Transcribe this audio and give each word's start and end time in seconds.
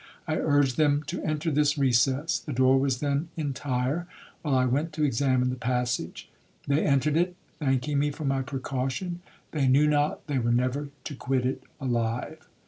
I 0.27 0.35
urged 0.35 0.77
them 0.77 1.03
to 1.05 1.23
enter 1.23 1.51
this 1.51 1.77
recess, 1.77 2.39
(the 2.39 2.53
door 2.53 2.79
was 2.79 3.01
then 3.01 3.29
entire), 3.37 4.07
while 4.41 4.55
I 4.55 4.65
went 4.65 4.93
to 4.93 5.03
examine 5.03 5.51
the 5.51 5.55
passage. 5.55 6.27
They 6.65 6.83
entered 6.83 7.15
it, 7.15 7.35
thanking 7.59 7.99
me 7.99 8.09
for 8.09 8.25
my 8.25 8.41
precaution,—they 8.41 9.67
knew 9.67 9.85
not 9.85 10.25
they 10.25 10.39
were 10.39 10.51
never 10.51 10.89
to 11.03 11.13
quit 11.13 11.45
it 11.45 11.61
alive. 11.79 12.47